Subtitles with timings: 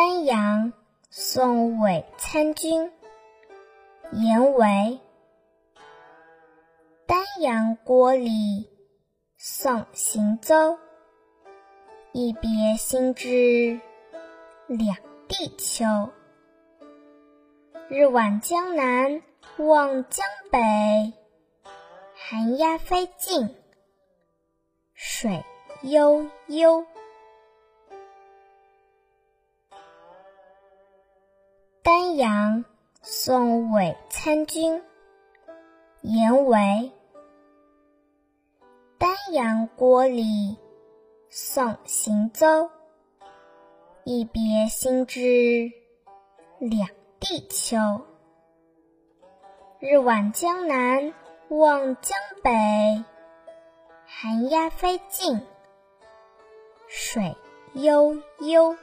[0.00, 0.72] 丹阳，
[1.10, 2.90] 宋·韦参军。
[4.12, 4.98] 言为。
[7.06, 8.70] 丹阳郭里，
[9.36, 10.78] 送行舟。
[12.12, 13.78] 一别心知
[14.68, 14.96] 两
[15.28, 15.84] 地秋。
[17.90, 19.22] 日晚江南
[19.58, 21.12] 望江北，
[22.14, 23.54] 寒鸦飞尽，
[24.94, 25.44] 水
[25.82, 26.86] 悠悠。
[31.90, 32.64] 丹阳，
[33.02, 34.80] 宋·韦参军。
[36.02, 36.92] 言为。
[38.96, 40.56] 丹阳郭里，
[41.30, 42.70] 送行舟。
[44.04, 45.72] 一别心知
[46.60, 47.76] 两地秋。
[49.80, 51.12] 日晚江南
[51.48, 53.02] 望江北，
[54.06, 55.40] 寒鸦飞尽，
[56.86, 57.34] 水
[57.72, 58.76] 悠悠。